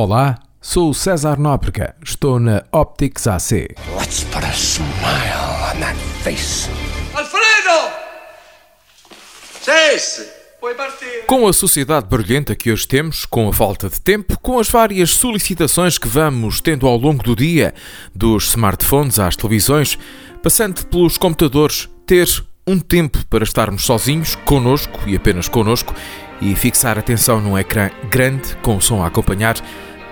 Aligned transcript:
Olá, 0.00 0.38
sou 0.60 0.90
o 0.90 0.94
César 0.94 1.40
Nóbrega, 1.40 1.96
estou 2.04 2.38
na 2.38 2.62
Optics 2.70 3.26
AC. 3.26 3.66
Let's 3.98 4.22
put 4.22 4.44
a 4.44 4.52
smile 4.52 5.74
on 5.74 5.80
that 5.80 5.98
face. 6.22 6.70
Alfredo! 7.16 7.96
Cesse! 9.60 10.28
Com 11.26 11.48
a 11.48 11.52
sociedade 11.52 12.06
barulhenta 12.06 12.54
que 12.54 12.70
hoje 12.70 12.86
temos, 12.86 13.26
com 13.26 13.48
a 13.48 13.52
falta 13.52 13.88
de 13.88 14.00
tempo, 14.00 14.38
com 14.40 14.60
as 14.60 14.68
várias 14.68 15.10
solicitações 15.10 15.98
que 15.98 16.06
vamos 16.06 16.60
tendo 16.60 16.86
ao 16.86 16.96
longo 16.96 17.24
do 17.24 17.34
dia, 17.34 17.74
dos 18.14 18.50
smartphones 18.50 19.18
às 19.18 19.34
televisões, 19.34 19.98
passando 20.40 20.86
pelos 20.86 21.18
computadores, 21.18 21.88
ter 22.06 22.28
um 22.68 22.78
tempo 22.78 23.24
para 23.30 23.44
estarmos 23.44 23.84
sozinhos, 23.84 24.34
conosco 24.34 25.00
e 25.06 25.16
apenas 25.16 25.48
conosco, 25.48 25.94
e 26.38 26.54
fixar 26.54 26.98
atenção 26.98 27.40
num 27.40 27.58
ecrã 27.58 27.90
grande 28.10 28.54
com 28.62 28.76
o 28.76 28.80
som 28.80 29.02
a 29.02 29.06
acompanhar, 29.06 29.56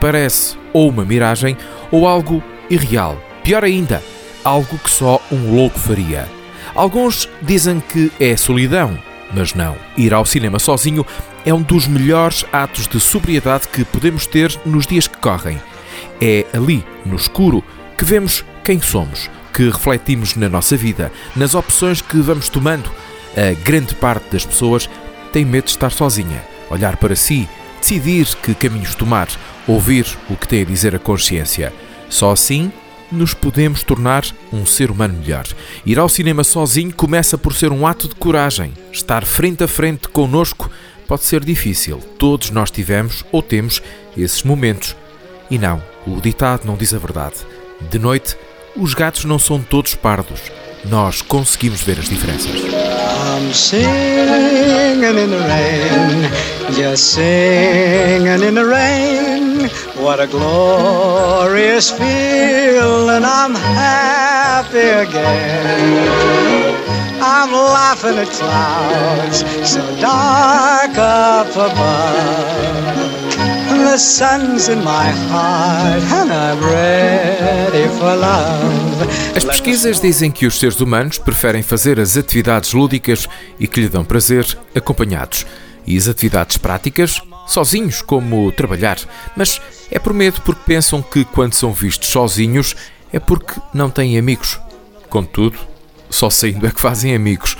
parece 0.00 0.56
ou 0.72 0.88
uma 0.88 1.04
miragem 1.04 1.56
ou 1.90 2.08
algo 2.08 2.42
irreal. 2.70 3.20
Pior 3.44 3.62
ainda, 3.62 4.02
algo 4.42 4.78
que 4.78 4.90
só 4.90 5.20
um 5.30 5.54
louco 5.54 5.78
faria. 5.78 6.26
Alguns 6.74 7.28
dizem 7.42 7.78
que 7.78 8.10
é 8.18 8.34
solidão, 8.36 8.98
mas 9.34 9.52
não. 9.52 9.76
Ir 9.96 10.14
ao 10.14 10.24
cinema 10.24 10.58
sozinho 10.58 11.04
é 11.44 11.52
um 11.52 11.62
dos 11.62 11.86
melhores 11.86 12.44
atos 12.52 12.88
de 12.88 12.98
sobriedade 12.98 13.68
que 13.68 13.84
podemos 13.84 14.26
ter 14.26 14.58
nos 14.64 14.86
dias 14.86 15.06
que 15.06 15.18
correm. 15.18 15.60
É 16.20 16.46
ali, 16.54 16.84
no 17.04 17.16
escuro, 17.16 17.62
que 17.96 18.04
vemos 18.04 18.44
quem 18.64 18.80
somos, 18.80 19.30
que 19.56 19.70
refletimos 19.70 20.36
na 20.36 20.50
nossa 20.50 20.76
vida, 20.76 21.10
nas 21.34 21.54
opções 21.54 22.02
que 22.02 22.18
vamos 22.18 22.50
tomando. 22.50 22.90
A 23.34 23.54
grande 23.64 23.94
parte 23.94 24.30
das 24.30 24.44
pessoas 24.44 24.86
tem 25.32 25.46
medo 25.46 25.64
de 25.64 25.70
estar 25.70 25.90
sozinha, 25.90 26.44
olhar 26.68 26.98
para 26.98 27.16
si, 27.16 27.48
decidir 27.80 28.26
que 28.42 28.54
caminhos 28.54 28.94
tomar, 28.94 29.28
ouvir 29.66 30.06
o 30.28 30.36
que 30.36 30.46
tem 30.46 30.60
a 30.60 30.64
dizer 30.66 30.94
a 30.94 30.98
consciência. 30.98 31.72
Só 32.10 32.32
assim 32.32 32.70
nos 33.10 33.32
podemos 33.32 33.82
tornar 33.82 34.26
um 34.52 34.66
ser 34.66 34.90
humano 34.90 35.18
melhor. 35.18 35.46
Ir 35.86 35.98
ao 35.98 36.08
cinema 36.08 36.44
sozinho 36.44 36.92
começa 36.94 37.38
por 37.38 37.54
ser 37.54 37.72
um 37.72 37.86
ato 37.86 38.08
de 38.08 38.14
coragem. 38.14 38.74
Estar 38.92 39.24
frente 39.24 39.64
a 39.64 39.68
frente 39.68 40.06
connosco 40.08 40.70
pode 41.08 41.24
ser 41.24 41.42
difícil. 41.42 41.98
Todos 42.18 42.50
nós 42.50 42.70
tivemos 42.70 43.24
ou 43.32 43.40
temos 43.40 43.80
esses 44.14 44.42
momentos. 44.42 44.94
E 45.50 45.58
não, 45.58 45.82
o 46.06 46.20
ditado 46.20 46.66
não 46.66 46.76
diz 46.76 46.92
a 46.92 46.98
verdade. 46.98 47.36
De 47.90 47.98
noite, 47.98 48.36
os 48.76 48.94
gatos 48.94 49.24
não 49.24 49.38
são 49.38 49.60
todos 49.60 49.94
pardos. 49.94 50.40
Nós 50.84 51.22
conseguimos 51.22 51.82
ver 51.82 51.98
as 51.98 52.08
diferenças. 52.08 52.52
I'm 52.52 53.52
singing 53.52 55.18
in 55.18 55.30
the 55.30 55.38
rain, 55.38 56.30
just 56.72 57.14
singing 57.14 58.42
in 58.42 58.54
the 58.54 58.64
rain. 58.64 59.68
What 60.00 60.20
a 60.20 60.26
glorious 60.26 61.90
feeling, 61.90 63.24
I'm 63.24 63.54
happy 63.54 64.78
again. 64.78 66.36
I'm 67.20 67.52
laughing 67.52 68.18
at 68.18 68.28
clouds 68.30 69.44
so 69.68 69.80
dark 70.00 70.96
up 70.96 71.50
above. 71.56 73.35
The 73.96 74.02
sun's 74.02 74.68
in 74.68 74.84
my 74.84 75.08
heart 75.30 76.02
and 76.12 76.30
I'm 76.30 76.62
ready 76.62 77.88
for 77.98 78.14
love. 78.14 79.08
As 79.34 79.42
pesquisas 79.42 79.98
dizem 79.98 80.30
que 80.30 80.46
os 80.46 80.58
seres 80.58 80.78
humanos 80.80 81.16
preferem 81.16 81.62
fazer 81.62 81.98
as 81.98 82.14
atividades 82.14 82.74
lúdicas 82.74 83.26
e 83.58 83.66
que 83.66 83.80
lhe 83.80 83.88
dão 83.88 84.04
prazer 84.04 84.46
acompanhados, 84.74 85.46
e 85.86 85.96
as 85.96 86.08
atividades 86.08 86.58
práticas 86.58 87.22
sozinhos, 87.46 88.02
como 88.02 88.52
trabalhar. 88.52 88.98
Mas 89.34 89.62
é 89.90 89.98
por 89.98 90.12
medo 90.12 90.42
porque 90.42 90.60
pensam 90.66 91.00
que 91.00 91.24
quando 91.24 91.54
são 91.54 91.72
vistos 91.72 92.10
sozinhos 92.10 92.76
é 93.10 93.18
porque 93.18 93.54
não 93.72 93.88
têm 93.88 94.18
amigos. 94.18 94.60
Contudo, 95.08 95.58
só 96.10 96.28
saindo 96.28 96.66
é 96.66 96.70
que 96.70 96.82
fazem 96.82 97.14
amigos. 97.14 97.56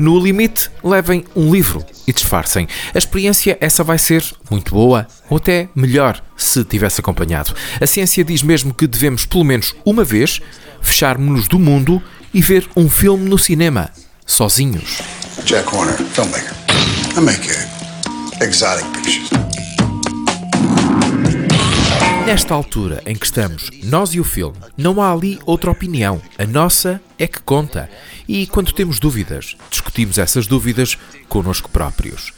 No 0.00 0.18
limite, 0.18 0.70
levem 0.82 1.26
um 1.36 1.52
livro 1.52 1.84
e 2.06 2.12
disfarcem. 2.14 2.66
A 2.94 2.96
experiência 2.96 3.58
essa 3.60 3.84
vai 3.84 3.98
ser 3.98 4.24
muito 4.50 4.72
boa 4.72 5.06
ou 5.28 5.36
até 5.36 5.68
melhor 5.76 6.24
se 6.38 6.64
tivesse 6.64 7.02
acompanhado. 7.02 7.54
A 7.78 7.86
ciência 7.86 8.24
diz 8.24 8.42
mesmo 8.42 8.72
que 8.72 8.86
devemos, 8.86 9.26
pelo 9.26 9.44
menos 9.44 9.76
uma 9.84 10.02
vez, 10.02 10.40
fecharmos-nos 10.80 11.48
do 11.48 11.58
mundo 11.58 12.02
e 12.32 12.40
ver 12.40 12.66
um 12.74 12.88
filme 12.88 13.28
no 13.28 13.36
cinema, 13.36 13.90
sozinhos. 14.24 15.02
Jack 15.44 15.68
Horner, 15.68 15.98
filmmaker. 15.98 16.54
I 17.18 17.20
make 17.20 17.50
exotic 18.40 18.86
pictures. 18.94 19.59
Nesta 22.30 22.54
altura 22.54 23.02
em 23.06 23.16
que 23.16 23.26
estamos, 23.26 23.70
nós 23.82 24.14
e 24.14 24.20
o 24.20 24.24
filme, 24.24 24.56
não 24.76 25.02
há 25.02 25.12
ali 25.12 25.40
outra 25.44 25.68
opinião. 25.68 26.22
A 26.38 26.46
nossa 26.46 27.00
é 27.18 27.26
que 27.26 27.40
conta. 27.40 27.90
E 28.28 28.46
quando 28.46 28.72
temos 28.72 29.00
dúvidas, 29.00 29.56
discutimos 29.68 30.16
essas 30.16 30.46
dúvidas 30.46 30.96
connosco 31.28 31.68
próprios. 31.68 32.32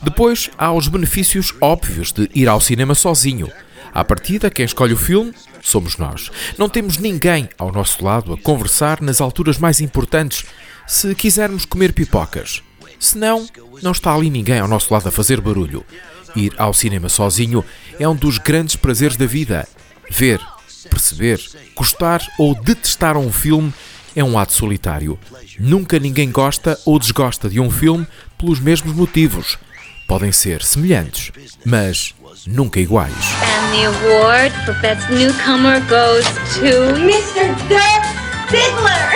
Depois 0.00 0.48
há 0.56 0.72
os 0.72 0.86
benefícios 0.86 1.52
óbvios 1.60 2.12
de 2.12 2.30
ir 2.32 2.48
ao 2.48 2.60
cinema 2.60 2.94
sozinho. 2.94 3.50
À 3.92 4.04
partida, 4.04 4.48
quem 4.48 4.64
escolhe 4.64 4.94
o 4.94 4.96
filme 4.96 5.34
somos 5.60 5.96
nós. 5.96 6.30
Não 6.56 6.68
temos 6.68 6.96
ninguém 6.98 7.48
ao 7.58 7.72
nosso 7.72 8.04
lado 8.04 8.32
a 8.34 8.38
conversar 8.38 9.02
nas 9.02 9.20
alturas 9.20 9.58
mais 9.58 9.80
importantes 9.80 10.44
se 10.86 11.16
quisermos 11.16 11.64
comer 11.64 11.92
pipocas. 11.92 12.62
Se 13.00 13.18
não, 13.18 13.44
não 13.82 13.90
está 13.90 14.14
ali 14.14 14.30
ninguém 14.30 14.60
ao 14.60 14.68
nosso 14.68 14.94
lado 14.94 15.08
a 15.08 15.10
fazer 15.10 15.40
barulho. 15.40 15.84
Ir 16.34 16.54
ao 16.58 16.72
cinema 16.72 17.08
sozinho 17.08 17.64
é 17.98 18.08
um 18.08 18.14
dos 18.14 18.38
grandes 18.38 18.76
prazeres 18.76 19.16
da 19.16 19.26
vida. 19.26 19.68
Ver, 20.10 20.40
perceber, 20.88 21.40
gostar 21.74 22.22
ou 22.38 22.54
detestar 22.54 23.16
um 23.16 23.32
filme 23.32 23.72
é 24.14 24.22
um 24.22 24.38
ato 24.38 24.52
solitário. 24.52 25.18
Nunca 25.58 25.98
ninguém 25.98 26.30
gosta 26.30 26.78
ou 26.84 26.98
desgosta 26.98 27.48
de 27.48 27.60
um 27.60 27.70
filme 27.70 28.06
pelos 28.38 28.60
mesmos 28.60 28.94
motivos. 28.94 29.58
Podem 30.06 30.32
ser 30.32 30.62
semelhantes, 30.62 31.32
mas 31.64 32.14
nunca 32.46 32.80
iguais. 32.80 33.14
And 33.14 33.72
the 33.72 33.86
award 33.86 34.54
for 34.64 34.74
Best 34.80 35.10
Newcomer 35.10 35.80
goes 35.86 36.26
to 36.54 37.00
Mr. 37.00 37.54
Dirk 37.68 38.22
Diggler. 38.50 39.12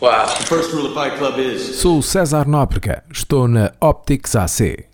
Wow. 0.00 0.26
The 0.26 0.44
first 0.44 0.72
rule 0.72 0.86
of 0.86 1.18
Club 1.18 1.38
is 1.38 1.80
Sou 1.80 1.98
o 1.98 2.02
César 2.02 2.46
Nóbrega, 2.46 3.02
estou 3.10 3.48
na 3.48 3.72
Optics 3.80 4.36
AC. 4.36 4.86